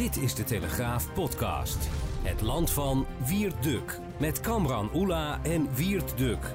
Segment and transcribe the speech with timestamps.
[0.00, 1.88] Dit is de Telegraaf podcast.
[2.22, 3.68] Het land van Wiert
[4.18, 6.52] Met Kamran Oela en Wiert Duk.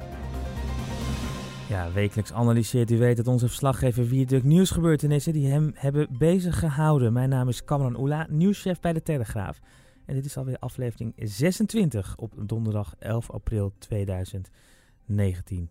[1.69, 7.13] Ja, wekelijks analyseert u weet dat onze verslaggever Wiert nieuwsgebeurtenissen die hem hebben bezig gehouden.
[7.13, 9.59] Mijn naam is Kamran Oela, nieuwschef bij de Telegraaf.
[10.05, 15.69] En dit is alweer aflevering 26 op donderdag 11 april 2019.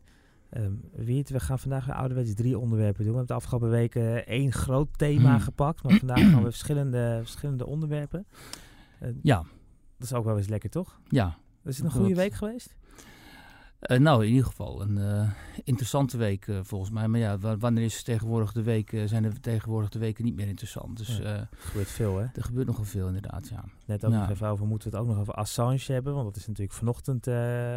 [0.57, 3.13] Um, Wiert, we gaan vandaag ouderwets drie onderwerpen doen.
[3.13, 5.41] We hebben de afgelopen weken één groot thema hmm.
[5.41, 8.27] gepakt, maar vandaag gaan we verschillende, verschillende onderwerpen.
[9.03, 9.45] Uh, ja.
[9.99, 11.01] Dat is ook wel eens lekker, toch?
[11.09, 11.39] Ja.
[11.65, 12.75] Is het een goede week geweest?
[13.91, 15.31] Uh, nou, in ieder geval een uh,
[15.65, 17.09] interessante week uh, volgens mij.
[17.09, 20.97] Maar ja, wanneer is tegenwoordig de week, zijn de tegenwoordig de weken niet meer interessant.
[20.97, 22.27] Dus, er gebeurt veel, hè?
[22.35, 23.65] Er gebeurt nogal veel, inderdaad, ja.
[23.87, 26.37] Net ook nog even over, moeten we het ook nog over Assange hebben, want dat
[26.37, 27.29] is natuurlijk vanochtend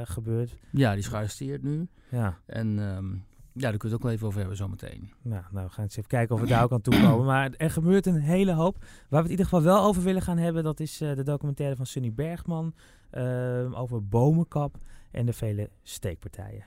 [0.03, 0.55] gebeurd.
[0.71, 1.87] Ja, die is gearresteerd nu.
[2.09, 2.37] Ja.
[2.45, 5.11] En um, ja, daar kunnen we het ook wel even over hebben zometeen.
[5.21, 7.25] Nou, nou, we gaan eens even kijken of we daar ook aan toe komen.
[7.25, 8.77] Maar er gebeurt een hele hoop.
[8.77, 11.75] Waar we het in ieder geval wel over willen gaan hebben, dat is de documentaire
[11.75, 12.73] van Sunny Bergman
[13.09, 14.77] ehm, over bomenkap
[15.17, 16.65] en de vele steekpartijen.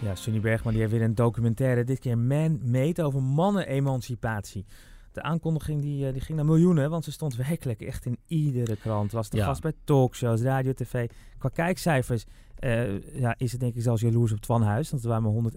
[0.00, 4.66] Ja, Sunny Bergman die heeft weer een documentaire, dit keer Man-Made, over mannen-emancipatie.
[5.12, 8.76] De aankondiging die, eh, die ging naar miljoenen, want ze stond werkelijk echt in iedere
[8.76, 9.12] krant.
[9.12, 11.10] Was de gast bij talkshows, radio, tv.
[11.38, 12.24] Qua kijkcijfers
[12.60, 14.90] uh, ja, is het denk ik zelfs jaloers op Twan Huis.
[14.90, 15.52] Want er waren maar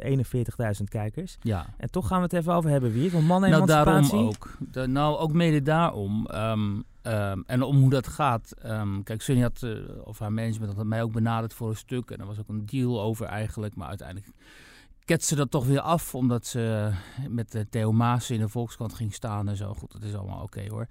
[0.77, 1.37] 141.000 kijkers.
[1.41, 1.65] Ja.
[1.77, 3.11] En toch gaan we het even over hebben, wie?
[3.11, 4.57] Van mannen nou, daarom ook.
[4.87, 6.27] nou, ook mede daarom.
[6.33, 8.53] Um, Um, en om hoe dat gaat.
[8.65, 12.11] Um, kijk, Sunny had, uh, of haar management had mij ook benaderd voor een stuk.
[12.11, 13.75] En er was ook een deal over eigenlijk.
[13.75, 14.27] Maar uiteindelijk
[15.09, 16.91] ketste dat toch weer af, omdat ze
[17.29, 19.73] met de Theo Maas in de Volkskrant ging staan en zo.
[19.73, 20.85] Goed, dat is allemaal oké hoor.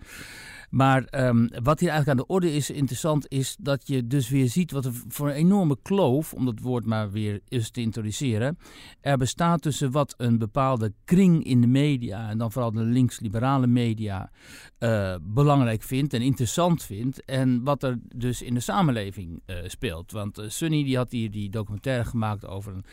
[0.71, 4.49] Maar um, wat hier eigenlijk aan de orde is, interessant, is dat je dus weer
[4.49, 8.59] ziet wat er voor een enorme kloof, om dat woord maar weer eens te introduceren,
[9.01, 13.67] er bestaat tussen wat een bepaalde kring in de media, en dan vooral de links-liberale
[13.67, 14.31] media,
[14.79, 20.13] uh, belangrijk vindt en interessant vindt, en wat er dus in de samenleving speelt.
[20.13, 22.85] Want Sunny die had hier die documentaire gemaakt over een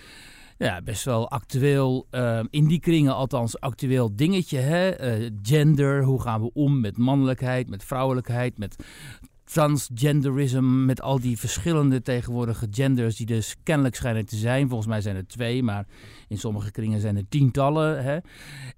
[0.58, 4.58] ja, best wel actueel, uh, in die kringen althans actueel dingetje.
[4.58, 5.18] Hè?
[5.20, 8.76] Uh, gender, hoe gaan we om met mannelijkheid, met vrouwelijkheid, met
[9.46, 14.68] transgenderism, met al die verschillende tegenwoordige genders die dus kennelijk schijnen te zijn.
[14.68, 15.86] Volgens mij zijn er twee, maar
[16.28, 18.04] in sommige kringen zijn er tientallen.
[18.04, 18.18] Hè?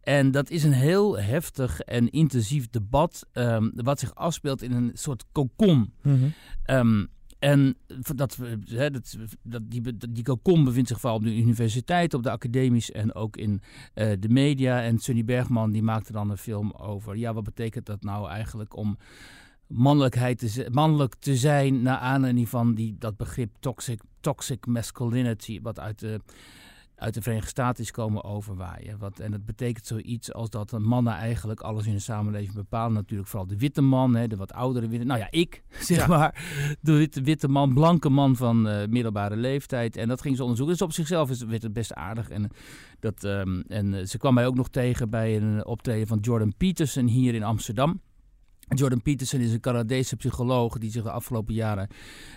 [0.02, 4.92] En dat is een heel heftig en intensief debat um, wat zich afspeelt in een
[4.94, 5.94] soort cocon.
[6.02, 6.34] Mm -hmm.
[6.76, 7.10] um,
[7.40, 7.78] en
[8.16, 12.32] dat, hè, dat, dat, die, die cocon bevindt zich vooral op de universiteit, op de
[12.32, 13.62] academies en ook in
[13.96, 14.82] uh, de media.
[14.82, 18.76] En Sunny Bergman die maakte dan een film over, ja, wat betekent dat nou eigenlijk
[18.76, 18.98] om
[19.68, 25.80] mannelijkheid te, mannelijk te zijn, naar aanleiding van die, dat begrip toxic, toxic masculinity, wat
[25.80, 26.22] uit de
[26.98, 28.98] uit de Verenigde Staten is komen overwaaien.
[28.98, 32.94] Wat, en dat betekent zoiets als dat mannen eigenlijk alles in de samenleving bepalen.
[32.94, 35.06] Natuurlijk vooral de witte man, hè, de wat oudere witte...
[35.06, 36.44] Nou ja, ik, zeg maar.
[36.82, 39.96] De witte, witte man, blanke man van uh, middelbare leeftijd.
[39.96, 40.76] En dat ging ze onderzoeken.
[40.78, 42.30] Dus op zichzelf is, werd het best aardig.
[42.30, 42.50] En,
[43.00, 46.54] dat, um, en uh, ze kwam mij ook nog tegen bij een optreden van Jordan
[46.58, 48.02] Peterson hier in Amsterdam.
[48.76, 51.88] Jordan Peterson is een Canadese psycholoog die zich de afgelopen jaren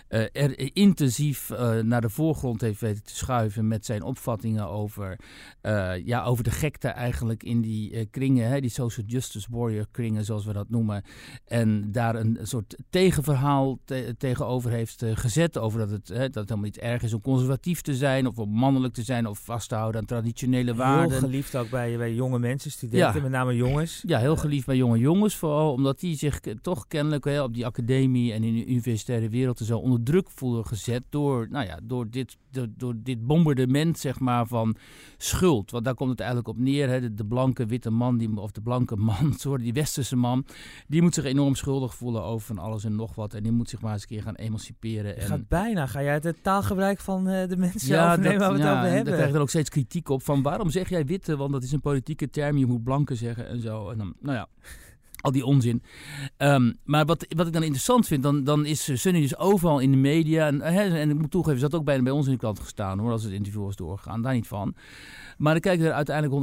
[0.09, 5.19] uh, er intensief uh, naar de voorgrond heeft weten te schuiven met zijn opvattingen over,
[5.61, 10.25] uh, ja, over de gekte eigenlijk in die kringen, hè, die social justice warrior kringen
[10.25, 11.03] zoals we dat noemen.
[11.45, 16.49] En daar een, soort tegenverhaal te tegenover heeft gezet over dat het, hè, dat het
[16.49, 19.69] helemaal niet erg is om conservatief te zijn of om mannelijk te zijn of vast
[19.69, 21.11] te houden aan traditionele waarden.
[21.11, 23.21] Heel geliefd ook bij, bij jonge mensen, studenten, ja.
[23.21, 24.03] met name jongens.
[24.07, 27.65] Ja, heel geliefd bij jonge jongens vooral, omdat die zich toch kennelijk hè, op die
[27.65, 32.09] academie en in de universitaire wereld zo onder druk voelen gezet door, nou ja, door,
[32.09, 34.75] dit, door, door dit bombardement zeg maar, van
[35.17, 35.71] schuld.
[35.71, 36.89] Want daar komt het eigenlijk op neer.
[36.89, 40.45] Hè, de, de blanke witte man, die, of de blanke man, sorry, die westerse man,
[40.87, 43.33] die moet zich enorm schuldig voelen over van alles en nog wat.
[43.33, 45.17] En die moet zich maar eens een keer gaan emanciperen.
[45.17, 45.27] En...
[45.27, 48.63] Gaat bijna, ga jij het taalgebruik van uh, de mensen ja, overnemen dat, waar we
[48.63, 49.03] het over hebben?
[49.03, 51.63] Daar krijg je dan ook steeds kritiek op van waarom zeg jij witte, want dat
[51.63, 53.89] is een politieke term, je moet blanke zeggen en zo.
[53.89, 54.47] En dan, nou ja.
[55.21, 55.83] Al die onzin.
[56.37, 59.91] Ehm, maar wat, wat ik dan interessant vind, dan, dan is Sunny dus overal in
[59.91, 60.47] de media.
[60.47, 62.59] En, hè, en ik moet toegeven, ze had ook bijna bij ons in de krant
[62.59, 64.21] gestaan hoor, als het interview was doorgegaan.
[64.21, 64.75] Daar niet van.
[65.37, 66.35] Maar dan kijken er uiteindelijk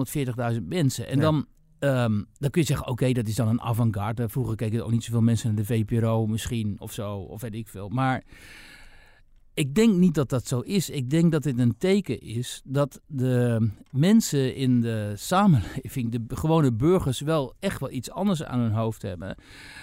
[0.56, 1.08] 140.000 mensen.
[1.08, 1.22] En Ja.
[1.22, 1.46] dan,
[1.78, 4.28] ehm, dan kun je zeggen, oké, dat is dan een avant-garde.
[4.28, 7.54] Vroeger keken er ook niet zoveel mensen naar de VPRO misschien of zo, of weet
[7.54, 7.88] ik veel.
[7.88, 8.24] Maar
[9.58, 10.90] ik denk niet dat dat zo is.
[10.90, 16.72] Ik denk dat dit een teken is dat de mensen in de samenleving, de gewone
[16.72, 19.36] burgers, wel echt wel iets anders aan hun hoofd hebben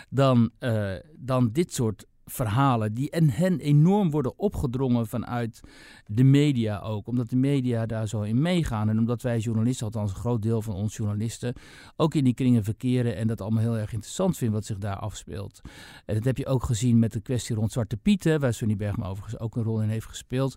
[0.10, 5.62] dan, eh, dan dit soort verhalen die en hen enorm worden opgedrongen vanuit
[6.06, 7.08] de media ook.
[7.08, 8.90] Omdat de media daar zo in meegaan.
[8.90, 11.54] En omdat wij journalisten, althans een groot deel van ons journalisten,
[11.96, 14.98] ook in die kringen verkeren en dat allemaal heel erg interessant vinden wat zich daar
[14.98, 15.62] afspeelt.
[16.06, 19.10] En dat heb je ook gezien met de kwestie rond Zwarte Pieten, waar Sunny Bergman
[19.10, 20.56] overigens ook een rol in heeft gespeeld.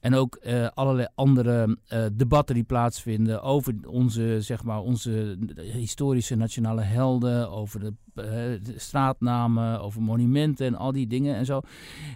[0.00, 6.36] En ook eh, allerlei andere eh, debatten die plaatsvinden over onze, zeg maar, onze historische
[6.36, 8.24] nationale helden, over de, eh,
[8.62, 11.60] de straatnamen, over monumenten en al die dingen en zo.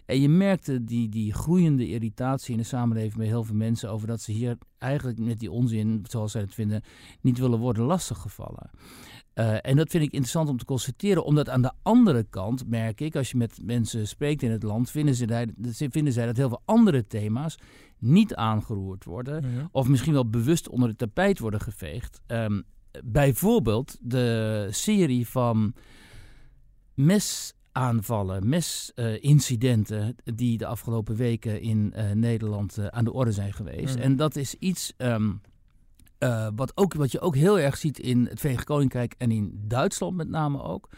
[0.06, 4.06] En je merkte die, die groeiende irritatie in de samenleving bij heel veel mensen over
[4.06, 6.82] dat ze hier eigenlijk met die onzin, zoals zij het vinden,
[7.20, 8.70] niet willen worden lastiggevallen.
[9.34, 13.00] Uh, en dat vind ik interessant om te constateren, omdat aan de andere kant merk
[13.00, 16.48] ik, als je met mensen spreekt in het land, vinden, ze vinden zij dat heel
[16.48, 17.58] veel andere thema's
[17.98, 22.20] niet aangeroerd worden, of misschien wel bewust onder het tapijt worden geveegd.
[22.26, 22.64] Um,
[23.04, 25.74] bijvoorbeeld de serie van
[27.74, 33.52] mesaanvallen, mesincidenten uh, die de afgelopen weken in uh, Nederland uh, aan de orde zijn
[33.52, 33.94] geweest.
[33.94, 34.02] Mhm.
[34.02, 35.40] En dat is iets um,
[36.18, 39.62] uh, wat, ook, wat je ook heel erg ziet in het Verenigd Koninkrijk en in
[39.66, 40.88] Duitsland met name ook.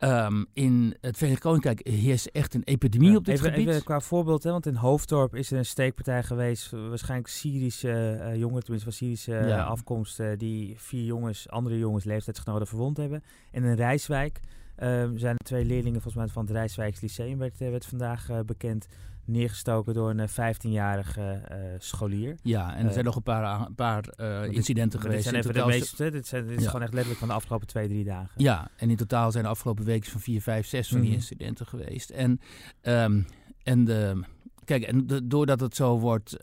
[0.00, 3.68] Um, in het Verenigd Koninkrijk heerst echt een epidemie Ja, op dit even, gebied.
[3.68, 6.70] Even qua voorbeeld, hè, want in Hoofddorp is er een steekpartij geweest.
[6.70, 9.62] Waarschijnlijk Syrische uh, jongeren, tenminste van Syrische uh, Ja.
[9.62, 13.22] afkomst, uh, die vier jongens, andere jongens, leeftijdsgenoten verwond hebben.
[13.50, 14.40] En in Rijswijk
[14.82, 18.28] um, zijn er twee leerlingen volgens mij van het Rijswijks Lyceum, werd, eh, werd vandaag
[18.46, 18.86] bekend,
[19.24, 21.40] neergestoken door een 15-jarige
[21.78, 22.36] scholier.
[22.42, 24.04] Ja, en er zijn nog een paar, een paar
[24.50, 25.22] incidenten dit, geweest.
[25.30, 26.66] Dit zijn even de meeste, dit, zijn, dit is Ja.
[26.66, 28.42] gewoon echt letterlijk van de afgelopen twee, drie dagen.
[28.42, 31.18] Ja, en in totaal zijn de afgelopen weken van vier, vijf, zes van die Mhm.
[31.18, 32.10] incidenten geweest.
[32.10, 32.40] En,
[32.80, 33.20] ehm,
[33.62, 34.22] en de,
[34.64, 36.36] kijk, en de- doordat het zo wordt,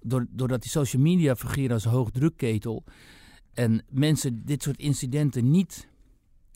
[0.00, 2.84] door, doordat die social media fungeren als hoogdrukketel
[3.54, 5.88] en mensen dit soort incidenten niet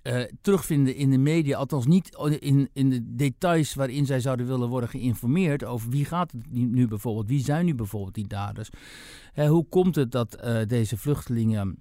[0.04, 4.68] eh, terugvinden in de media, althans niet in, in de details waarin zij zouden willen
[4.68, 8.70] worden geïnformeerd over wie gaat het nu bijvoorbeeld, wie zijn nu bijvoorbeeld die daders.
[9.32, 11.78] Hè, hoe komt het dat eh, deze vluchtelingen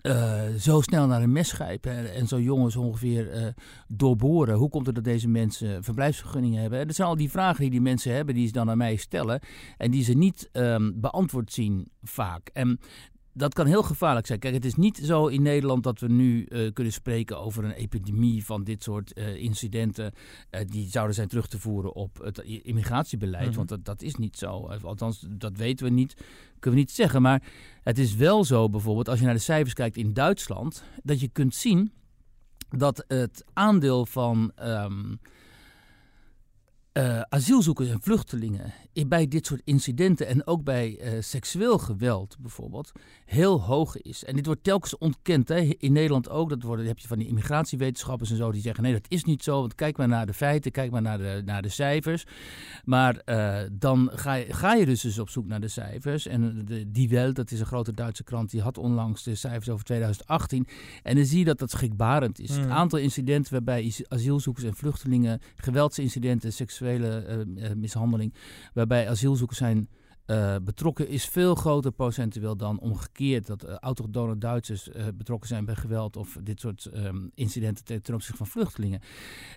[0.00, 3.54] eh, zo snel naar een mes grijpen en, zo jongens ongeveer
[3.88, 4.56] doorboren.
[4.56, 6.78] Hoe komt het dat deze mensen verblijfsvergunningen hebben?
[6.78, 8.96] En dat zijn al die vragen die die mensen hebben, die ze dan aan mij
[8.96, 9.40] stellen
[9.76, 12.50] en die ze niet ehm, beantwoord zien vaak.
[12.52, 12.78] En
[13.34, 14.38] dat kan heel gevaarlijk zijn.
[14.38, 17.72] Kijk, het is niet zo in Nederland dat we nu eh, kunnen spreken over een
[17.72, 20.12] epidemie van dit soort eh, incidenten.
[20.50, 23.46] eh, die zouden zijn terug te voeren op het immigratiebeleid.
[23.48, 23.56] Mhm.
[23.56, 24.68] Want dat, dat is niet zo.
[24.82, 26.14] Althans, dat weten we niet.
[26.58, 27.22] Kunnen we niet zeggen.
[27.22, 27.42] Maar
[27.82, 31.28] het is wel zo bijvoorbeeld, als je naar de cijfers kijkt in Duitsland, dat je
[31.28, 31.92] kunt zien
[32.68, 35.14] dat het aandeel van ehm,
[36.92, 38.72] eh, asielzoekers en vluchtelingen
[39.06, 42.92] bij dit soort incidenten en ook bij eh, seksueel geweld bijvoorbeeld
[43.24, 44.24] heel hoog is.
[44.24, 45.48] En dit wordt telkens ontkend.
[45.48, 45.56] Hè.
[45.78, 46.48] In Nederland ook.
[46.48, 49.42] Dat worden, heb je van die immigratiewetenschappers en zo die zeggen nee dat is niet
[49.42, 49.60] zo.
[49.60, 52.24] Want kijk maar naar de feiten, kijk maar naar de, naar de cijfers.
[52.84, 56.26] Maar eh, dan ga je, ga je dus, dus op zoek naar de cijfers.
[56.26, 59.68] En de, Die Welt, dat is een grote Duitse krant, die had onlangs de cijfers
[59.68, 60.66] over 2018.
[61.02, 62.56] En dan zie je dat dat schrikbarend is.
[62.56, 68.34] Het aantal incidenten waarbij asielzoekers en vluchtelingen, geweldsincidenten, eh, eh, mishandeling,
[68.74, 69.88] waarbij asielzoekers zijn
[70.26, 73.46] eh, betrokken, is veel groter procentueel dan omgekeerd.
[73.46, 78.36] Dat uh, autochtone Duitsers betrokken zijn bij geweld of dit soort ehm, incidenten ten, opzichte
[78.36, 79.00] van vluchtelingen.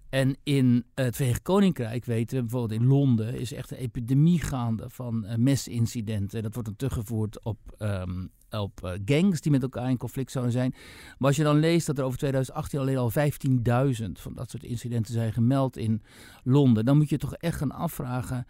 [0.10, 4.89] En in het Verenigd Koninkrijk weten we, bijvoorbeeld in Londen, is echt een epidemie gaande
[4.89, 6.44] van mesincidenten.
[6.44, 8.25] Dat wordt dan teruggevoerd op, ehm,
[8.62, 10.74] op eh, gangs die met elkaar in conflict zouden zijn.
[11.18, 14.64] Maar als je dan leest dat er over 2018 alleen al 15.000 van dat soort
[14.64, 16.02] incidenten zijn gemeld in
[16.44, 18.46] Londen, dan moet je toch echt gaan afvragen.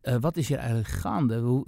[0.00, 1.38] eh, wat is hier eigenlijk gaande?
[1.38, 1.66] Hoe,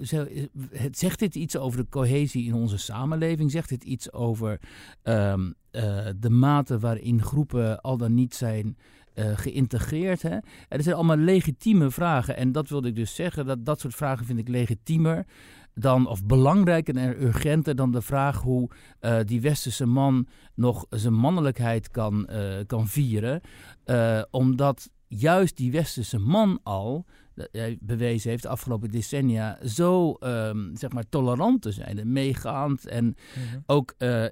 [0.70, 3.50] het- zegt dit iets over de cohesie in onze samenleving?
[3.50, 4.60] Zegt dit iets over
[5.02, 8.76] ehm, eh, de mate waarin groepen al dan niet zijn
[9.14, 10.22] eh, geïntegreerd?
[10.22, 10.38] Hè?
[10.68, 12.36] Dat zijn allemaal legitieme vragen.
[12.36, 13.46] En dat wilde ik dus zeggen.
[13.46, 15.26] Dat, dat soort vragen vind ik legitiemer
[15.74, 21.14] dan, of belangrijker en urgenter dan de vraag hoe eh, die westerse man nog zijn
[21.14, 23.40] mannelijkheid kan, eh, kan vieren.
[23.84, 30.12] Eh, omdat juist die westerse man al dat hij bewezen heeft de afgelopen decennia zo
[30.12, 33.58] ehm, zeg maar tolerant te zijn en meegaand en Mhm.
[33.66, 34.24] ook eh,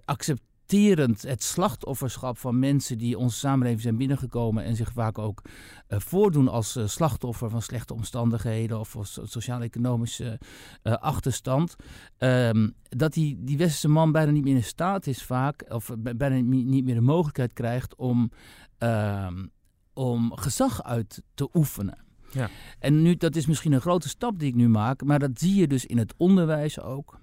[0.71, 5.99] terend het slachtofferschap van mensen die onze samenleving zijn binnengekomen en zich vaak ook uh,
[5.99, 10.41] voordoen als uh, slachtoffer van slechte omstandigheden of sociaal-economische
[10.83, 11.77] uh, achterstand.
[12.19, 16.37] Um, dat die, die westerse man bijna niet meer in staat is vaak, of bijna
[16.51, 18.31] niet meer de mogelijkheid krijgt om,
[18.79, 19.51] um,
[19.93, 21.99] om gezag uit te oefenen.
[22.33, 22.49] Ja.
[22.79, 25.55] En nu, dat is misschien een grote stap die ik nu maak, maar dat zie
[25.55, 27.19] je dus in het onderwijs ook.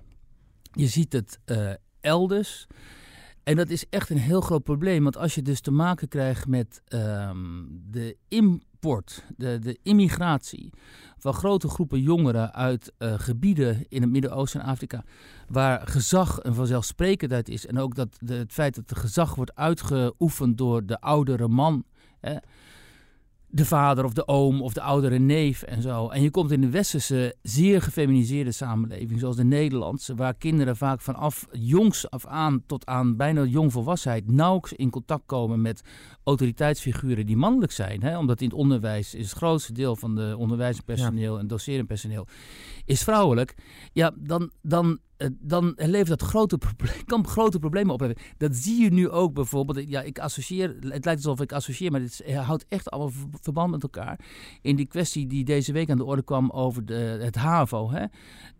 [0.71, 1.39] Je ziet het
[2.01, 2.67] elders.
[3.47, 5.03] En dat is echt een heel groot probleem.
[5.03, 10.73] Want als je dus te maken krijgt met um, de import, de, de immigratie
[11.17, 15.03] van grote groepen jongeren uit uh, gebieden in het Midden-Oosten en Afrika,
[15.47, 17.65] waar gezag een vanzelfsprekendheid is.
[17.65, 21.83] En ook dat de, het feit dat het gezag wordt uitgeoefend door de oudere man.
[23.57, 26.07] De vader of de oom of de oudere neef en zo.
[26.07, 31.01] En je komt in de westerse, zeer gefeminiseerde samenleving, zoals de Nederlandse, waar kinderen vaak
[31.01, 35.81] vanaf jongs af aan tot aan bijna jongvolwassenheid nauwelijks in contact komen met
[36.23, 38.01] autoriteitsfiguren die mannelijk zijn.
[38.01, 38.17] Hè?
[38.17, 41.39] Omdat in het onderwijs is het grootste deel van de onderwijspersoneel ja.
[41.39, 42.27] en docerend personeel
[42.85, 43.55] is vrouwelijk.
[43.93, 44.99] Ja, dan, dan
[45.39, 48.23] dan levert dat grote probleem, kan grote problemen opleveren.
[48.37, 49.89] Dat zie je nu ook bijvoorbeeld.
[49.89, 53.83] Ja, ik associeer, het lijkt alsof ik associeer, maar het houdt echt allemaal verband met
[53.83, 54.19] elkaar.
[54.61, 57.91] In die kwestie die deze week aan de orde kwam over de, het HAVO.
[57.91, 58.05] Hè,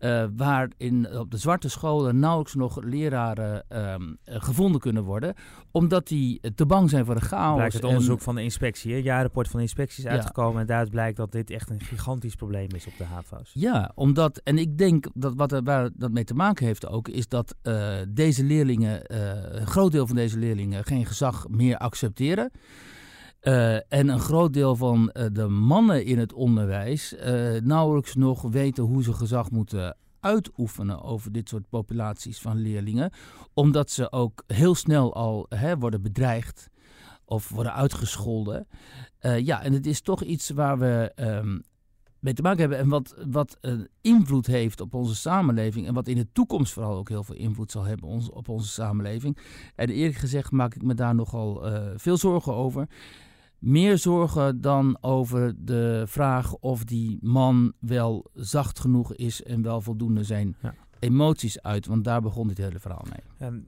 [0.00, 5.34] uh, waar in, op de zwarte scholen nauwelijks nog leraren um, gevonden kunnen worden.
[5.70, 7.56] Omdat die te bang zijn voor de chaos.
[7.56, 8.94] Blijkt het onderzoek van de inspectie.
[8.94, 10.60] Het jaarrapport van de inspectie is uitgekomen.
[10.60, 13.50] En daaruit blijkt dat dit echt een gigantisch probleem is op de HAVO's.
[13.54, 17.08] Ja, omdat, en ik denk dat wat er, waar dat mee te maken heeft ook,
[17.08, 19.18] is dat uh, deze leerlingen, uh,
[19.60, 22.50] een groot deel van deze leerlingen, geen gezag meer accepteren.
[23.42, 27.14] Uh, en een groot deel van de mannen in het onderwijs
[27.62, 33.12] nauwelijks nog weten hoe ze gezag moeten uitoefenen over dit soort populaties van leerlingen.
[33.54, 36.68] Omdat ze ook heel snel al hè, worden bedreigd
[37.24, 38.66] of worden uitgescholden.
[39.20, 41.62] Ja, en het is toch iets waar we um,
[42.20, 46.08] mee te maken hebben en wat, wat een invloed heeft op onze samenleving en wat
[46.08, 49.38] in de toekomst vooral ook heel veel invloed zal hebben ons, op onze samenleving.
[49.74, 52.88] En eerlijk gezegd maak ik me daar nogal uh, veel zorgen over.
[53.58, 59.80] Meer zorgen dan over de vraag of die man wel zacht genoeg is en wel
[59.80, 60.74] voldoende zijn ja.
[60.98, 61.86] emoties uit.
[61.86, 63.48] Want daar begon dit hele verhaal mee.
[63.48, 63.66] Um,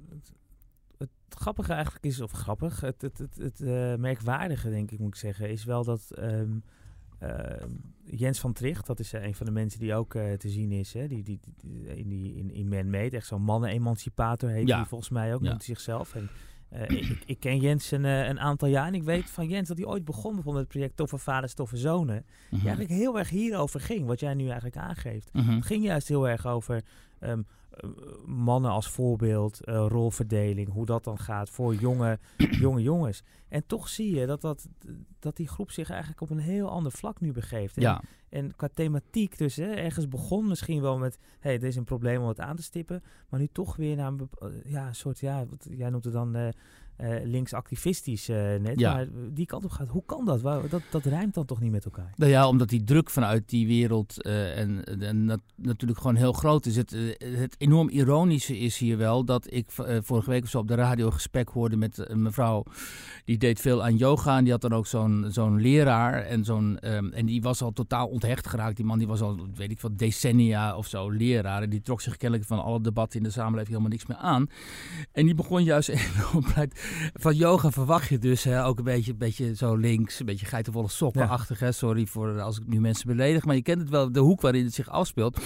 [0.98, 5.08] het, grappige eigenlijk is, of grappig, het, het, het, het uh, merkwaardige denk ik moet
[5.08, 6.18] ik zeggen, is wel dat...
[6.18, 6.89] Um, uh,
[8.04, 10.72] Jens van Tricht, dat is uh, een van de mensen die ook uh, te zien
[10.72, 10.92] is.
[10.92, 11.06] Hè?
[11.06, 14.76] Die, die, die, in, die, in, in Man Made, echt zo'n mannen-emancipator heet ja.
[14.76, 15.48] hij volgens mij ook, ja.
[15.48, 16.14] noemt zichzelf.
[16.14, 16.30] En,
[16.88, 19.86] ik, ik, ken Jens een, een, aantal jaar en ik weet van Jens dat hij
[19.86, 22.16] ooit begon met het project Toffe Vaders, Toffe Zonen.
[22.16, 22.58] Mm -hmm.
[22.58, 25.28] Die eigenlijk heel erg hierover ging, wat jij nu eigenlijk aangeeft.
[25.32, 25.56] Mm -hmm.
[25.56, 26.82] Het ging juist heel erg over
[27.20, 27.46] um,
[28.26, 32.18] mannen als voorbeeld, uh, rolverdeling, hoe dat dan gaat voor jonge,
[32.64, 33.22] jonge jongens.
[33.48, 34.68] En toch zie je dat, dat,
[35.18, 37.76] dat die groep zich eigenlijk op een heel ander vlak nu begeeft.
[37.76, 38.02] En, ja.
[38.28, 42.22] en qua thematiek dus, hè, ergens begon misschien wel met, hey, dit is een probleem
[42.22, 44.28] om het aan te stippen, maar nu toch weer naar een,
[44.64, 46.48] ja, een soort, ja, wat, jij noemt het dan uh,
[47.02, 48.94] uh, linksactivistisch uh, net, ja.
[48.94, 49.88] maar die kant op gaat.
[49.88, 50.40] Hoe kan dat?
[50.40, 50.82] Waar, dat?
[50.90, 52.12] Dat rijmt dan toch niet met elkaar?
[52.16, 56.32] Nou ja, omdat die druk vanuit die wereld uh, en, en nat natuurlijk gewoon heel
[56.32, 56.76] groot is.
[56.76, 59.70] Het, het enorm ironische is hier wel dat ik
[60.02, 62.64] vorige week of zo op de radio een gesprek hoorde met een mevrouw
[63.24, 66.78] die deed veel aan yoga en die had dan ook zo'n zo'n leraar en zo'n
[66.82, 68.76] um, en die was al totaal onthecht geraakt.
[68.76, 72.00] Die man die was al, weet ik wat, decennia of zo leraar en die trok
[72.00, 74.46] zich kennelijk van alle debatten in de samenleving helemaal niks meer aan.
[75.12, 76.44] En die begon juist enorm
[77.12, 80.46] van yoga verwacht je dus hè, ook een beetje, een beetje zo links, een beetje
[80.46, 81.60] geitenvolle sokkenachtig.
[81.60, 81.72] Ja.
[81.72, 84.64] Sorry voor als ik nu mensen beledig, maar je kent het wel, de hoek waarin
[84.64, 85.40] het zich afspeelt.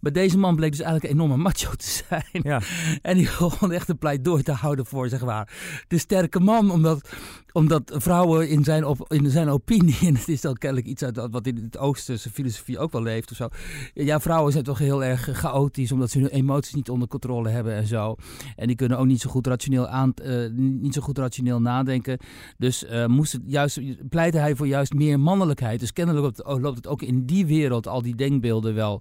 [0.00, 2.42] Maar deze man bleek dus eigenlijk een enorme macho te zijn.
[2.42, 2.60] Ja.
[3.02, 5.52] En die gewoon echt een pleidooi te houden voor, zeg maar,
[5.88, 6.70] de sterke man.
[6.70, 7.08] Omdat,
[7.52, 11.28] omdat vrouwen in zijn, op, in zijn opinie, en het is dan kennelijk iets uit
[11.30, 13.48] wat in het Oosterse filosofie ook wel leeft of zo.
[13.94, 17.74] Ja, vrouwen zijn toch heel erg chaotisch, omdat ze hun emoties niet onder controle hebben
[17.74, 18.16] en zo.
[18.56, 22.18] En die kunnen ook niet zo goed rationeel aan, uh, niet zo goed rationeel nadenken.
[22.58, 25.80] Dus uh, moest juist, pleitte hij voor juist meer mannelijkheid.
[25.80, 29.00] Dus kennelijk loopt het, het ook in die wereld al die denkbeelden wel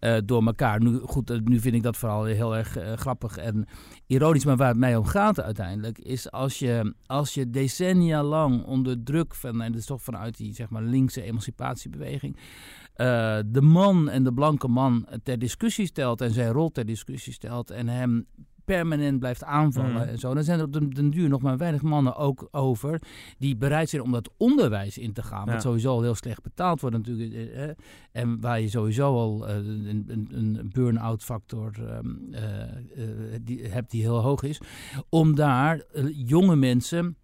[0.00, 0.80] uh, door elkaar.
[0.80, 3.66] Nu, goed, nu vind ik dat vooral heel erg grappig en
[4.06, 4.44] ironisch.
[4.44, 7.50] Maar waar het mij om gaat uiteindelijk, is als je, als je
[7.86, 12.36] decennia lang onder druk van, en dat is toch vanuit die zeg maar linkse emancipatiebeweging,
[12.36, 17.32] uh, de man en de blanke man ter discussie stelt en zijn rol ter discussie
[17.32, 18.26] stelt en hem
[18.64, 19.96] permanent blijft aanvallen Mm.
[19.96, 20.34] en zo.
[20.34, 23.02] Dan zijn er op den, den duur nog maar weinig mannen ook over
[23.38, 25.46] die bereid zijn om dat onderwijs in te gaan.
[25.46, 25.52] Ja.
[25.52, 27.32] Wat sowieso al heel slecht betaald wordt natuurlijk.
[27.34, 27.76] eh, eh,
[28.12, 33.66] en waar je sowieso al eh, een, een, een burn-out factor ehm, eh, eh, die,
[33.68, 34.60] hebt die heel hoog is.
[35.08, 37.16] Om daar eh, jonge mensen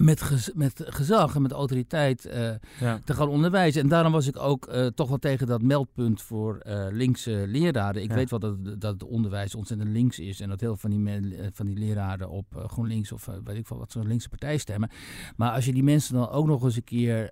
[0.00, 2.98] met, gez- met gezag en met autoriteit eh, Ja.
[3.04, 3.82] te gaan onderwijzen.
[3.82, 8.02] En daarom was ik ook eh, toch wel tegen dat meldpunt voor eh, linkse leraren.
[8.02, 8.14] Ik Ja.
[8.14, 11.38] weet wel dat, dat het onderwijs ontzettend links is en dat heel veel van die,
[11.52, 14.90] van die leraren op GroenLinks of weet ik veel wat zo'n linkse partij stemmen.
[15.36, 17.30] Maar als je die mensen dan ook nog eens een keer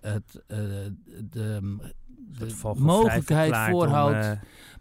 [0.00, 0.42] het,
[1.30, 1.76] de,
[2.38, 4.14] de mogelijkheid om, voorhoudt.
[4.16, 4.30] eh,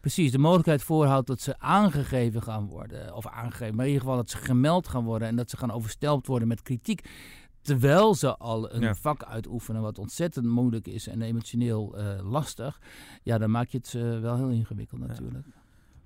[0.01, 3.15] Precies, de mogelijkheid voorhoudt dat ze aangegeven gaan worden.
[3.15, 5.71] Of aangegeven, maar in ieder geval dat ze gemeld gaan worden en dat ze gaan
[5.71, 7.09] overstelpt worden met kritiek.
[7.61, 8.95] Terwijl ze al een Ja.
[8.95, 12.81] vak uitoefenen wat ontzettend moeilijk is en emotioneel eh, lastig.
[13.23, 15.41] Ja, dan maak je het eh, wel heel ingewikkeld Ja.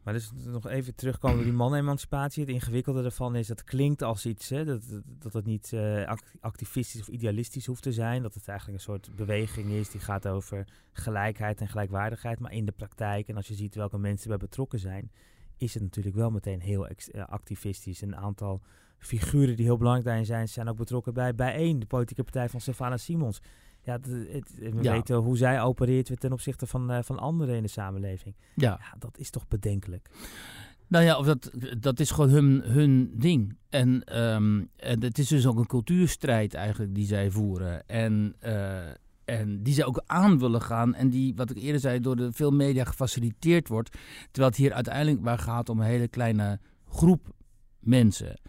[0.07, 2.43] Maar dus nog even terugkomen op die man-emancipatie.
[2.43, 6.31] Het ingewikkelde ervan is, dat klinkt als iets, hè, dat, dat, het niet eh, act-
[6.39, 8.21] activistisch of idealistisch hoeft te zijn.
[8.21, 12.39] Dat het eigenlijk een soort beweging is die gaat over gelijkheid en gelijkwaardigheid.
[12.39, 15.11] Maar in de praktijk, en als je ziet welke mensen bij betrokken zijn,
[15.57, 18.01] is het natuurlijk wel meteen heel eh, activistisch.
[18.01, 18.61] Een aantal
[18.97, 22.61] figuren die heel belangrijk daarin zijn, zijn ook betrokken bij Bijeen, de politieke partij van
[22.61, 23.41] Stefana Simons.
[23.87, 24.91] Ja, het, het- we Ja.
[24.91, 28.35] weten hoe zij opereert ten opzichte van, eh, van anderen in de samenleving.
[28.55, 30.09] Ja, Ja, dat is toch bedenkelijk.
[30.87, 33.57] nou ja, of dat, dat is gewoon hun, hun ding.
[33.69, 37.87] En, ehm, en het is dus ook een cultuurstrijd eigenlijk die zij voeren.
[37.87, 38.79] En, eh,
[39.25, 40.93] en die zij ook aan willen gaan.
[40.95, 43.89] En die, wat ik eerder zei, door de veel media gefaciliteerd wordt.
[44.31, 47.27] Terwijl het hier uiteindelijk maar gaat om een hele kleine groep
[47.79, 48.39] mensen.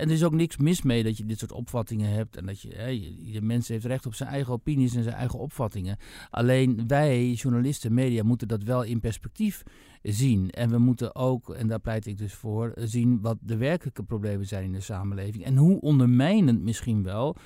[0.00, 2.36] En er is ook niks mis mee dat je dit soort opvattingen hebt.
[2.36, 2.90] En dat je,
[3.24, 5.96] ieder mens heeft recht op zijn eigen opinies en zijn eigen opvattingen.
[6.30, 9.62] Alleen wij, journalisten, media, moeten dat wel in perspectief
[10.02, 10.50] zien.
[10.50, 14.46] En we moeten ook, en daar pleit ik dus voor, zien wat de werkelijke problemen
[14.46, 15.44] zijn in de samenleving.
[15.44, 17.36] En hoe ondermijnend misschien wel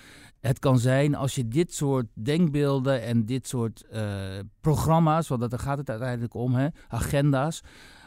[0.41, 5.59] het kan zijn als je dit soort denkbeelden en dit soort eh, programma's, want daar
[5.59, 7.63] gaat het uiteindelijk om, hè, agenda's,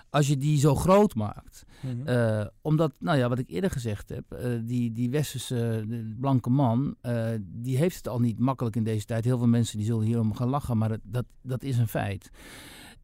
[0.10, 1.66] als je die zo groot maakt.
[2.06, 5.86] Eh, omdat, nou ja, wat ik eerder gezegd heb, eh, die, die westerse
[6.20, 9.26] blanke man, eh, die heeft het al niet makkelijk in deze tijd.
[9.26, 12.30] Heel veel mensen die zullen hierom gaan lachen, maar dat, dat, dat is een feit.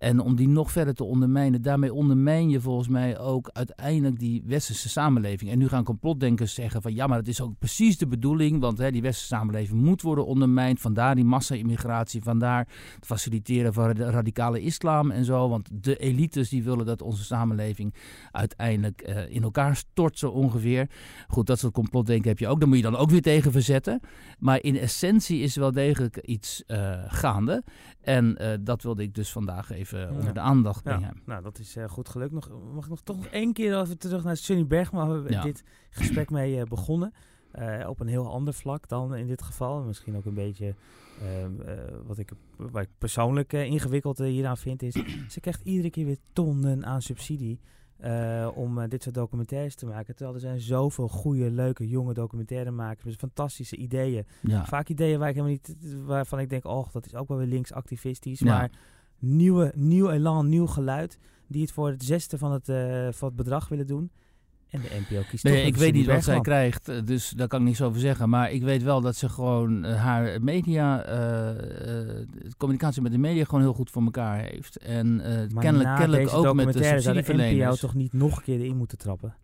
[0.03, 4.43] En om die nog verder te ondermijnen, daarmee ondermijn je volgens mij ook uiteindelijk die
[4.45, 5.51] westerse samenleving.
[5.51, 8.77] En nu gaan complotdenkers zeggen van ja, maar het is ook precies de bedoeling, want
[8.77, 10.79] hè, die westerse samenleving moet worden ondermijnd.
[10.79, 15.49] Vandaar die massa-immigratie, vandaar het faciliteren van de radicale islam en zo.
[15.49, 17.93] Want de elites die willen dat onze samenleving
[18.31, 20.89] uiteindelijk eh, in elkaar stort zo ongeveer.
[21.27, 22.59] Goed, dat soort complotdenken heb je ook.
[22.59, 23.99] Daar moet je dan ook weer tegen verzetten.
[24.39, 27.63] Maar in essentie is wel degelijk iets eh, gaande.
[28.01, 30.09] En eh, dat wilde ik dus vandaag even Ja.
[30.11, 31.17] onder de aandacht Ja, brengen.
[31.25, 32.31] nou, dat is eh, goed gelukt.
[32.31, 35.41] Nog, mag ik nog toch nog één keer even terug naar Sunny Bergman, we Ja.
[35.41, 37.13] dit gesprek mee eh, begonnen.
[37.51, 39.81] Eh, op een heel ander vlak dan in dit geval.
[39.83, 40.75] Misschien ook een beetje
[41.21, 41.45] eh,
[42.05, 44.93] wat ik, waar ik persoonlijk eh, ingewikkeld eh, hieraan vind, is
[45.33, 47.59] ze krijgt iedere keer weer tonnen aan subsidie.
[47.97, 50.15] eh, om eh, dit soort documentaires te maken.
[50.15, 54.25] Terwijl er zijn zoveel goede, leuke, jonge documentairemakers met fantastische ideeën.
[54.41, 54.65] Ja.
[54.65, 55.75] Vaak ideeën waar ik helemaal niet,
[56.05, 58.39] waarvan ik denk, oh, dat is ook wel weer linksactivistisch.
[58.39, 58.45] Ja.
[58.45, 58.71] Maar
[59.23, 63.37] nieuwe, nieuw elan, nieuw geluid, die het voor het zesde van het, eh, van het
[63.37, 64.11] bedrag willen doen.
[64.69, 67.47] En de NPO kiest Nee, toch ik weet niet wat zij krijgt, eh, dus daar
[67.47, 68.29] kan ik niks over zeggen.
[68.29, 71.05] Maar ik weet wel dat ze gewoon eh, haar media,
[72.57, 74.77] communicatie met de media gewoon heel goed voor elkaar heeft.
[74.77, 75.21] En
[75.59, 77.79] kennelijk, kennelijk ook met de documentaire zou de NPO subsidieverleners.
[77.79, 79.35] toch niet nog een keer erin moeten trappen?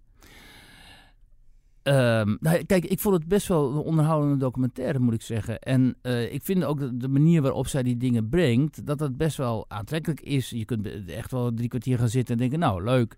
[1.89, 5.60] Ehm, nou, kijk, ik vond het best wel een onderhoudende documentaire, moet ik zeggen.
[5.60, 9.38] En eh, ik vind ook de, manier waarop zij die dingen brengt, dat dat best
[9.38, 10.49] wel aantrekkelijk is.
[10.49, 13.15] Je kunt echt wel drie kwartier gaan zitten en denken, nou, leuk.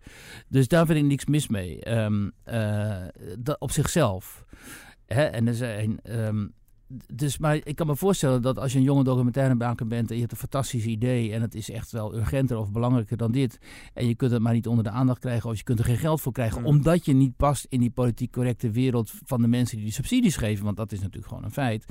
[0.47, 1.81] Dus daar vind ik niks mis mee.
[1.81, 3.07] Ehm, eh,
[3.59, 4.45] op zichzelf.
[5.05, 5.23] Hè?
[5.23, 5.99] En er zijn...
[6.03, 6.47] ehm,
[7.13, 10.19] dus, maar ik kan me voorstellen dat als je een jonge documentairemaker bent en je
[10.21, 13.57] hebt een fantastisch idee en het is echt wel urgenter of belangrijker dan dit
[13.93, 15.97] en je kunt het maar niet onder de aandacht krijgen of je kunt er geen
[15.97, 16.67] geld voor krijgen Mm.
[16.67, 20.35] omdat je niet past in die politiek correcte wereld van de mensen die die subsidies
[20.35, 21.85] geven, want dat is natuurlijk gewoon een feit,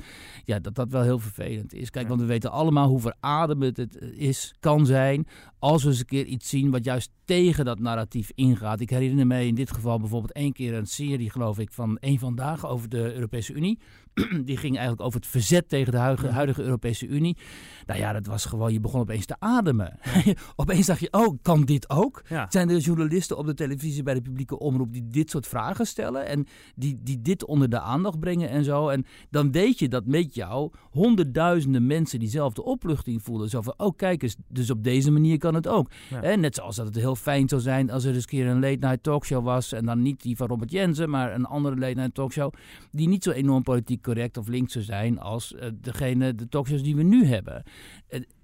[0.45, 1.89] ja, dat dat wel heel vervelend is.
[1.89, 2.09] Kijk, Ja.
[2.09, 5.27] want we weten allemaal hoe verademend het is, kan zijn,
[5.59, 8.79] als we eens een keer iets zien wat juist tegen dat narratief ingaat.
[8.79, 12.19] Ik herinner me in dit geval bijvoorbeeld één keer een serie, geloof ik, van één
[12.19, 13.79] vandaag over de Europese Unie.
[14.45, 17.37] Die ging eigenlijk over het verzet tegen de huidige, Europese Unie.
[17.85, 19.99] Nou ja, dat was gewoon, je begon opeens te ademen.
[20.55, 22.21] opeens dacht je, oh, kan dit ook?
[22.29, 22.45] Ja.
[22.49, 26.25] Zijn er journalisten op de televisie bij de publieke omroep die dit soort vragen stellen
[26.25, 28.89] en die, die dit onder de aandacht brengen en zo?
[28.89, 33.49] En dan weet je dat met jou honderdduizenden mensen diezelfde opluchting voelen.
[33.49, 35.91] Zo van, oh kijk eens, dus op deze manier kan het ook.
[36.09, 36.21] Ja.
[36.21, 38.59] Hè, net zoals dat het heel fijn zou zijn als er eens een keer een
[38.59, 39.71] late night talkshow was.
[39.71, 42.53] En dan niet die van Robert Jensen, maar een andere late night talkshow.
[42.91, 46.83] Die niet zo enorm politiek correct of links zou zijn als eh, degene, de talkshows
[46.83, 47.63] die we nu hebben.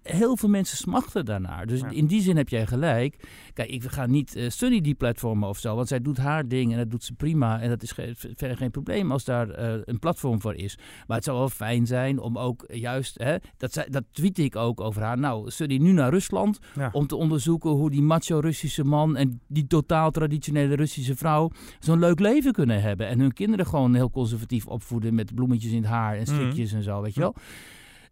[0.08, 1.65] Heel veel mensen smachten daarnaar.
[1.65, 1.89] Dus Ja.
[1.89, 3.28] in die zin heb jij gelijk.
[3.54, 6.72] Kijk, ik ga niet eh Sunny die platformen of zo, want zij doet haar ding
[6.72, 7.60] en dat doet ze prima.
[7.62, 10.78] En dat is ge- verder geen probleem als daar eh, een platform voor is.
[11.08, 14.56] Maar het zou wel fijn zijn om ook juist, hè, dat, zij, dat tweet ik
[14.56, 15.17] ook over haar.
[15.17, 16.89] Nou, Sunny nu naar Rusland Ja.
[16.93, 22.00] om te onderzoeken hoe die macho Russische man en die totaal traditionele Russische vrouw zo'n
[22.00, 23.08] leuk leven kunnen hebben.
[23.08, 26.84] En hun kinderen gewoon heel conservatief opvoeden met bloemetjes in het haar en strikjes en
[26.84, 27.36] zo, weet je wel.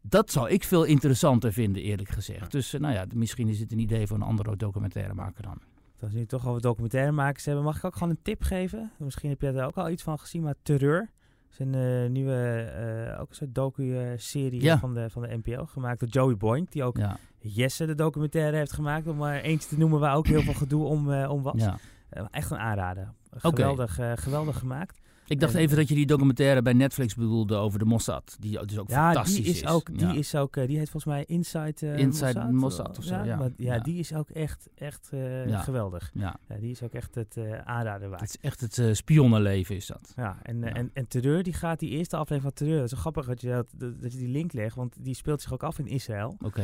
[0.10, 2.52] Dat zou ik veel interessanter vinden, eerlijk gezegd.
[2.52, 5.60] Dus eh, nou ja, misschien is het een idee voor een andere documentairemaker dan.
[6.02, 8.92] Als we nu toch over documentairemakers hebben, mag ik ook gewoon een tip geven?
[8.98, 11.10] Misschien heb jij er ook al iets van gezien, maar Terreur.
[11.52, 12.34] Is een eh, nieuwe,
[13.14, 14.78] eh, ook een soort docu-serie Ja.
[14.80, 18.58] van, de, van de NPO, gemaakt door Joey Boink, die ook Ja, Jesse de documentaire
[18.58, 21.62] heeft gemaakt, om maar eentje te noemen waar ook heel veel gedoe om, om was.
[21.62, 21.78] ja.
[22.32, 23.14] Echt een aanrader.
[23.32, 25.00] Geweldig, geweldig gemaakt.
[25.28, 28.38] Ik dacht En- even dat je die documentaire bij Netflix bedoelde over de Mossad.
[28.40, 30.14] Die dus ook Ja, fantastisch die is ook, die Ja.
[30.14, 33.36] is ook, eh, die heet volgens mij Inside, eh, Inside Mossad, Mossad of zo, ja.
[33.36, 36.12] maar ja, die is ook echt, echt eh, geweldig.
[36.14, 38.22] Ja, die is ook echt het eh, aanrader waard.
[38.22, 40.14] het is echt het eh, spionnenleven is dat.
[40.16, 40.64] Ja, en.
[40.64, 42.76] En, en Terreur, die gaat die eerste aflevering van Terreur.
[42.82, 45.14] Het is zo grappig dat je, dat, dat dat je die link legt, want die
[45.16, 46.38] speelt zich ook af in Israël.
[46.44, 46.64] Oké.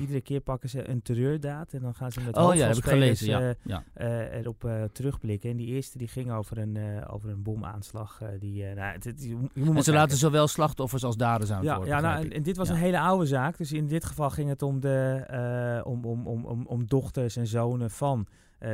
[0.00, 2.84] Iedere keer pakken ze een terreurdaad en dan gaan ze met Oh ja, dat heb
[2.84, 3.56] ik hoofdrolspelers, gelezen.
[3.64, 3.84] Ja.
[3.94, 4.28] ja.
[4.30, 5.50] erop terugblikken.
[5.50, 6.78] En die eerste die ging over een,
[7.08, 8.20] over een bomaanslag.
[8.20, 9.92] eh, die, eh, nou, het, het- je, moet En ze kijken.
[9.92, 12.32] laten zowel slachtoffers als daders aan Ja, woord, ja nou, en, ik.
[12.34, 12.74] en dit was Ja.
[12.74, 13.56] een hele oude zaak.
[13.58, 17.36] Dus in dit geval ging het om, de, eh, om, om, om, om, om dochters
[17.36, 18.26] en zonen van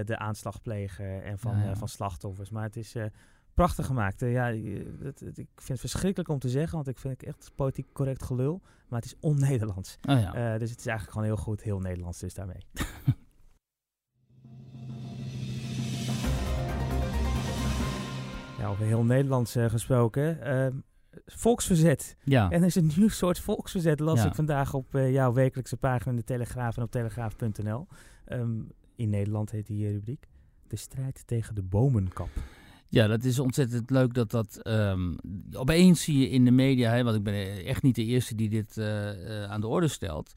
[0.04, 2.50] de aanslagpleger en van, van slachtoffers.
[2.50, 2.94] Maar het is
[3.54, 4.20] prachtig gemaakt.
[4.20, 4.44] Ja,
[5.02, 7.86] het, het- ik vind het verschrikkelijk om te zeggen, want ik vind het echt politiek
[7.92, 8.60] correct gelul.
[8.88, 9.98] Maar het is on-Nederlands.
[10.08, 10.58] Oh ja.
[10.58, 12.66] Dus het is eigenlijk gewoon heel goed, heel Nederlands dus daarmee.
[18.58, 20.40] ja, over heel Nederlands eh, gesproken.
[20.42, 20.72] ehm,
[21.26, 22.16] volksverzet.
[22.24, 22.50] ja.
[22.50, 24.26] En er is een nieuw soort volksverzet, las Ja.
[24.26, 27.86] ik vandaag op eh, jouw wekelijkse pagina in de Telegraaf en op telegraaf.nl.
[28.24, 28.50] Ehm,
[28.96, 30.26] in Nederland heet die eh, rubriek.
[30.68, 32.28] De strijd tegen de bomenkap.
[32.88, 35.14] Ja, dat is ontzettend leuk dat dat ehm,
[35.52, 38.48] opeens zie je in de media, hè, want ik ben echt niet de eerste die
[38.48, 38.78] dit
[39.48, 40.34] aan de orde stelt.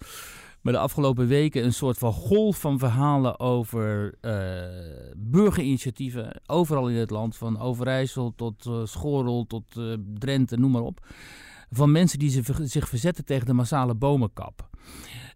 [0.62, 6.42] Maar de afgelopen weken een soort van golf van verhalen over eh, burgerinitiatieven.
[6.46, 11.08] Overal in het land, van Overijssel tot Schorel tot eh, Drenthe, noem maar op.
[11.70, 14.70] Van mensen die zich, verzetten tegen de massale bomenkap.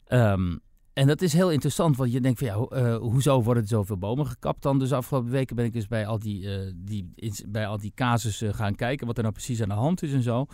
[0.06, 0.58] Ehm,
[0.94, 3.98] en dat is heel interessant, want je denkt van ja, eh, hoezo worden er zoveel
[3.98, 4.80] bomen gekapt dan?
[4.80, 7.14] Dus afgelopen weken ben ik dus bij al die, eh, die,
[7.48, 10.24] bij al die casussen gaan kijken wat er nou precies aan de hand is en
[10.24, 10.46] zo.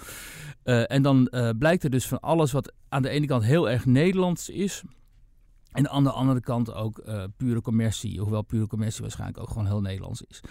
[0.63, 3.85] Eh, en dan blijkt er dus van alles wat aan de ene kant heel erg
[3.85, 4.83] Nederlands is.
[5.71, 7.03] En aan de andere kant ook
[7.37, 8.19] pure commercie.
[8.19, 10.41] Hoewel pure commercie waarschijnlijk ook gewoon heel Nederlands is.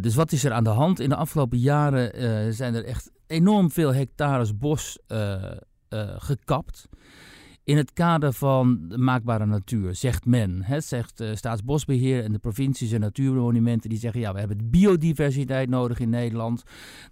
[0.00, 1.00] Dus wat is er aan de hand?
[1.00, 4.98] In de afgelopen jaren zijn er echt enorm veel hectares bos
[6.18, 6.88] gekapt.
[7.68, 10.62] In het kader van de maakbare natuur, zegt men.
[10.62, 13.90] Hè, zegt eh, Staatsbosbeheer en de provincies en natuurmonumenten.
[13.90, 16.62] Die zeggen, ja, we hebben biodiversiteit nodig in Nederland.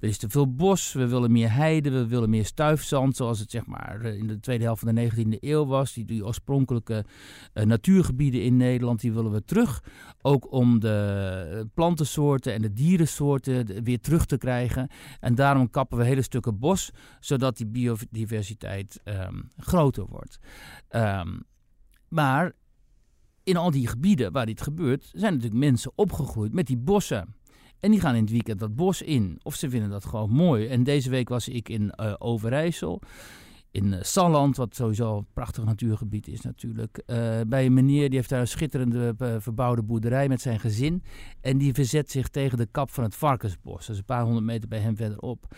[0.00, 3.16] Er is te veel bos, we willen meer heide, we willen meer stuifzand.
[3.16, 5.92] Zoals het zeg maar eh, in de tweede helft van de 19e eeuw was.
[5.92, 7.04] Die, oorspronkelijke
[7.52, 9.82] eh, natuurgebieden in Nederland, die willen we terug.
[10.22, 14.88] Ook om de plantensoorten en de dierensoorten weer terug te krijgen.
[15.20, 16.90] En daarom kappen we hele stukken bos,
[17.20, 20.38] zodat die biodiversiteit ehm, groter wordt.
[20.88, 21.38] Ehm,
[22.08, 22.52] maar
[23.42, 27.34] in al die gebieden waar dit gebeurt, zijn natuurlijk mensen opgegroeid met die bossen.
[27.80, 29.40] En die gaan in het weekend dat bos in.
[29.42, 30.66] Of ze vinden dat gewoon mooi.
[30.66, 33.00] En deze week was ik in eh, Overijssel.
[33.70, 37.02] In uh, Salland, wat sowieso een prachtig natuurgebied is natuurlijk.
[37.06, 41.02] Uh, bij een meneer, die heeft daar een schitterende verbouwde boerderij met zijn gezin.
[41.40, 43.80] En die verzet zich tegen de kap van het varkensbos.
[43.80, 45.54] Dat is een paar honderd meter bij hem verderop.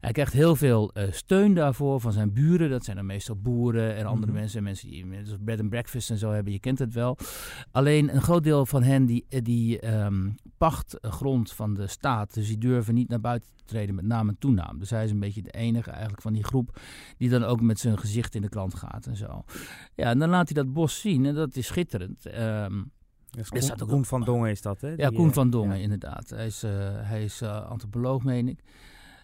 [0.00, 2.70] Hij krijgt heel veel uh, steun daarvoor van zijn buren.
[2.70, 4.34] Dat zijn dan meestal boeren en andere mm-hmm.
[4.34, 4.62] mensen.
[4.62, 6.52] Mensen die dus bed and breakfast en zo hebben.
[6.52, 7.18] Je kent het wel.
[7.70, 12.34] Alleen een groot deel van hen die, die um, pacht grond van de staat.
[12.34, 14.78] Dus die durven niet naar buiten te treden met naam en toenaam.
[14.78, 16.80] Dus hij is een beetje de enige eigenlijk van die groep
[17.16, 19.44] die dan ook met zijn gezicht in de krant gaat en zo.
[19.94, 22.26] Ja, en dan laat hij dat bos zien en dat is schitterend.
[22.38, 22.90] Um,
[23.30, 24.92] dus Koen, ook Koen van Dongen is dat, hè?
[24.96, 25.82] Ja, Koen van Dongen, ja.
[25.82, 26.30] inderdaad.
[26.30, 28.60] Hij is, uh, hij is uh, antropoloog, meen ik.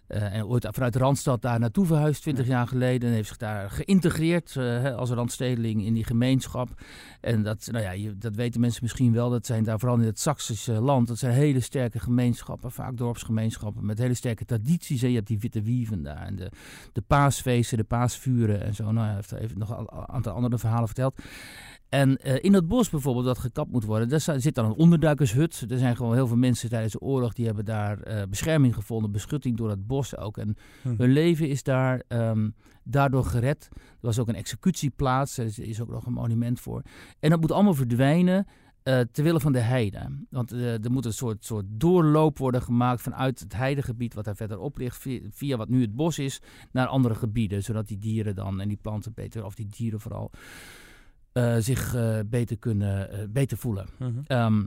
[0.07, 3.09] Uh, en ooit vanuit Randstad daar naartoe verhuisd, 20 jaar geleden.
[3.09, 6.69] En heeft zich daar geïntegreerd uh, als randstedeling in die gemeenschap.
[7.21, 9.29] En dat, nou ja, je, dat weten mensen misschien wel.
[9.29, 11.07] Dat zijn daar vooral in het Saksische land.
[11.07, 13.85] Dat zijn hele sterke gemeenschappen, vaak dorpsgemeenschappen.
[13.85, 15.01] Met hele sterke tradities.
[15.01, 16.25] En je hebt die witte wieven daar.
[16.25, 16.51] En de,
[16.93, 18.91] de paasfeesten, de paasvuren en zo.
[18.91, 21.19] Nou, hij heeft even nog een aantal andere verhalen verteld.
[21.95, 25.65] En eh, in dat bos bijvoorbeeld, dat gekapt moet worden, daar zit dan een onderduikershut.
[25.69, 29.11] Er zijn gewoon heel veel mensen tijdens de oorlog die hebben daar eh, bescherming gevonden,
[29.11, 30.37] beschutting door het bos ook.
[30.37, 30.93] En Hm.
[30.97, 32.49] hun leven is daar ehm,
[32.83, 33.67] daardoor gered.
[33.71, 36.81] Er was ook een executieplaats, er is, ook nog een monument voor.
[37.19, 38.45] En dat moet allemaal verdwijnen
[38.83, 40.25] eh ter wille van de heide.
[40.29, 44.35] Want eh, er moet een soort, soort doorloop worden gemaakt vanuit het heidegebied wat daar
[44.35, 47.63] verderop ligt, via, via wat nu het bos is, naar andere gebieden.
[47.63, 50.31] Zodat die dieren dan en die planten beter, of die dieren vooral,
[51.35, 53.87] eh, zich eh, beter kunnen eh, beter voelen.
[53.99, 54.19] Mhm.
[54.27, 54.65] Ehm,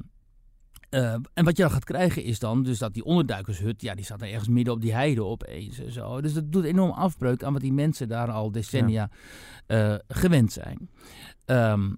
[0.90, 4.04] eh, en wat je dan gaat krijgen is dan dus dat die onderduikershut, ja, die
[4.04, 6.20] staat ergens midden op die heide opeens en zo.
[6.20, 9.10] Dus dat doet enorm afbreuk aan wat die mensen daar al decennia
[10.08, 10.90] gewend zijn.
[11.44, 11.94] Ehm,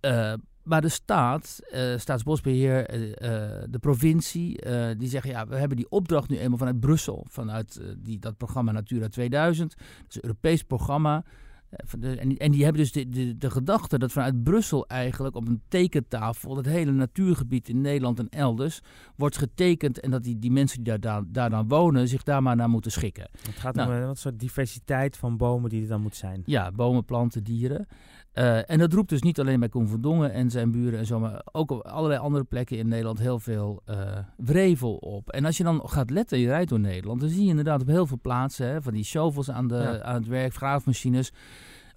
[0.00, 4.60] eh, maar de staat, eh, Staatsbosbeheer, eh, eh, de provincie,
[4.96, 8.72] die zeggen ja, we hebben die opdracht nu eenmaal vanuit Brussel, vanuit die, dat programma
[8.72, 11.24] Natura 2000, dat is een Europees programma.
[11.70, 15.36] Eh, En die, en die hebben dus de, de, de gedachte dat vanuit Brussel eigenlijk
[15.36, 18.80] op een tekentafel het hele natuurgebied in Nederland en elders
[19.16, 22.56] wordt getekend en dat die, die mensen die daar, daar, dan wonen zich daar maar
[22.56, 23.28] naar moeten schikken.
[23.46, 23.88] Het gaat Nou.
[23.90, 26.42] om een wat soort diversiteit van bomen die er dan moet zijn.
[26.44, 27.86] Ja, bomen, planten, dieren.
[28.32, 31.06] Eh, en dat roept dus niet alleen bij Koen van Dongen en zijn buren en
[31.06, 35.30] zo, maar ook op allerlei andere plekken in Nederland heel veel eh, wrevel op.
[35.30, 37.86] En als je dan gaat letten, je rijdt door Nederland, dan zie je inderdaad op
[37.86, 40.02] heel veel plaatsen hè, van die shovels aan, de, Ja.
[40.02, 41.32] aan het werk, graafmachines,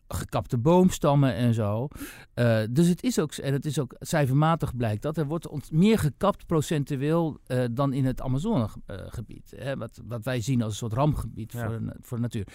[0.08, 1.88] gekapte boomstammen en zo.
[2.34, 6.00] Eh, dus het is ook, en het is ook cijfermatig blijkt dat er wordt meer
[6.00, 9.54] gekapt procentueel eh, dan in het Amazonegebied.
[9.56, 11.68] hè, wat, wat wij zien als een soort rampgebied Ja.
[11.68, 12.48] voor, voor de natuur.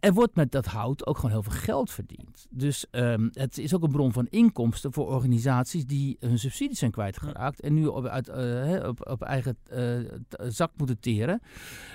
[0.00, 2.46] Er wordt met dat hout ook gewoon heel veel geld verdiend.
[2.50, 6.90] Dus ehm, het is ook een bron van inkomsten voor organisaties die hun subsidies zijn
[6.90, 7.60] kwijtgeraakt.
[7.60, 9.98] En nu op, uit, eh, op, op eigen eh,
[10.48, 11.40] zak moeten teren.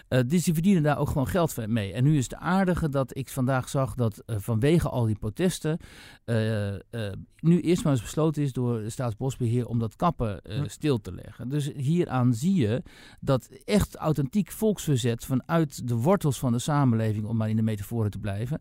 [0.08, 1.94] Eh, dus die verdienen daar ook gewoon geld van mee.
[1.94, 5.78] En nu is het aardige dat ik vandaag zag dat vanwege al die protesten.
[7.48, 11.14] Nu eerst maar eens besloten is door de Staatsbosbeheer om dat kappen eh, stil te
[11.14, 11.50] leggen.
[11.50, 12.84] Dus hieraan zie je
[13.20, 18.12] dat echt authentiek volksverzet vanuit de wortels van de samenleving, om maar in de metaforen
[18.12, 18.60] te blijven,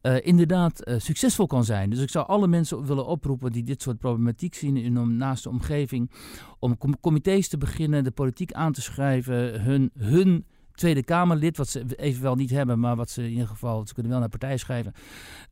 [0.00, 1.90] eh, inderdaad eh, succesvol kan zijn.
[1.90, 5.48] Dus ik zou alle mensen willen oproepen die dit soort problematiek zien in hun naaste
[5.48, 6.10] omgeving,
[6.58, 10.44] om com- comité's te beginnen, de politiek aan te schrijven, hun, hun
[10.76, 14.12] Tweede Kamerlid, wat ze evenwel niet hebben, maar wat ze in ieder geval, ze kunnen
[14.12, 14.92] wel naar partij schrijven,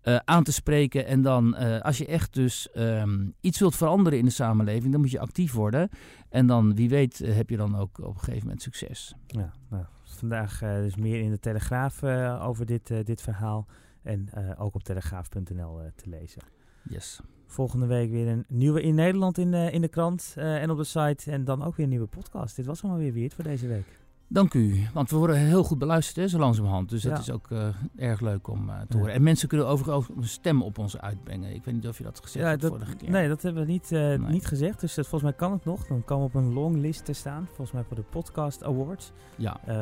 [0.01, 1.07] eh, aan te spreken.
[1.07, 5.01] En dan, eh, als je echt dus ehm, iets wilt veranderen in de samenleving, dan
[5.01, 5.89] moet je actief worden.
[6.29, 9.15] En dan, wie weet, eh, heb je dan ook op een gegeven moment succes.
[9.27, 12.03] Ja, nou, vandaag dus meer in de Telegraaf
[12.41, 13.67] over dit, dit verhaal.
[14.03, 16.43] En ook op telegraaf.nl te lezen.
[16.83, 17.21] Yes.
[17.47, 20.85] Volgende week weer een nieuwe in Nederland in, de in de krant en op de
[20.85, 21.31] site.
[21.31, 22.57] En dan ook weer een nieuwe podcast.
[22.57, 24.04] Dit was allemaal weer Wiert voor deze week.
[24.35, 26.89] Dank u, want we worden heel goed beluisterd, hè, zo langzamerhand.
[26.89, 27.19] Dus dat Ja.
[27.19, 28.99] is ook eh, erg leuk om eh, te Ja.
[28.99, 29.15] horen.
[29.15, 31.55] En mensen kunnen overigens een stem op ons uitbrengen.
[31.55, 33.11] Ik weet niet of je dat gezegd Ja, hebt dat, vorige keer.
[33.11, 34.19] nee, dat hebben we niet, eh, Nee.
[34.19, 34.81] niet gezegd.
[34.81, 35.87] Dus dat, volgens mij kan het nog.
[35.87, 37.47] Dan komen we op een longlist te staan.
[37.47, 39.13] Volgens mij voor de Podcast Awards.
[39.37, 39.73] Ja, ja,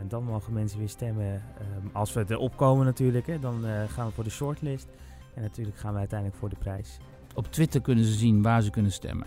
[0.00, 1.26] en dan mogen mensen weer stemmen.
[1.58, 3.26] Ehm, als we erop komen natuurlijk.
[3.26, 4.88] Hè, dan gaan we voor de shortlist.
[5.34, 6.98] En natuurlijk gaan we uiteindelijk voor de prijs.
[7.34, 9.26] op Twitter kunnen ze zien waar ze kunnen stemmen.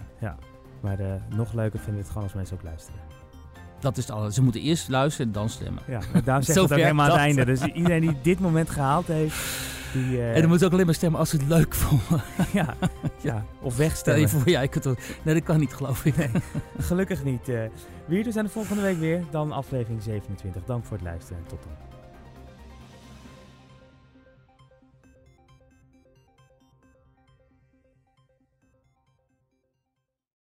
[0.82, 3.00] Maar eh, nog leuker vinden we het gewoon als mensen ook luisteren.
[3.82, 4.36] Dat is alles.
[4.36, 5.84] Ze moeten eerst luisteren en dan stemmen.
[5.88, 7.46] Ja, daarom zeggen we het ook helemaal aan het einde.
[7.46, 9.36] Dus iedereen die dit moment gehaald heeft,
[9.94, 10.18] die...
[10.22, 12.26] eh, En dan moeten ze ook alleen maar stemmen als ze het leuk vonden.
[12.60, 12.76] ja,
[13.22, 14.30] ja, of Stel je wegstemmen.
[14.30, 14.86] voor, ja, ik het,
[15.24, 16.16] nee, dat kan niet, geloof ik.
[16.80, 17.52] Gelukkig niet.
[18.06, 19.24] Wie, we zijn de volgende week weer.
[19.32, 20.62] Dan aflevering 27.
[20.66, 21.91] Dank voor het luisteren en tot dan.